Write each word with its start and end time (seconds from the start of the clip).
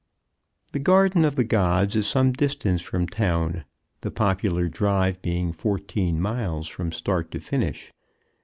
The 0.71 0.79
Garden 0.79 1.23
of 1.23 1.35
the 1.35 1.43
Gods 1.43 1.95
is 1.95 2.07
some 2.07 2.31
distance 2.31 2.81
from 2.81 3.05
town, 3.07 3.65
the 3.99 4.09
popular 4.09 4.67
drive 4.67 5.21
being 5.21 5.51
fourteen 5.51 6.19
miles 6.19 6.67
from 6.67 6.91
start 6.91 7.29
to 7.29 7.39
finish. 7.39 7.91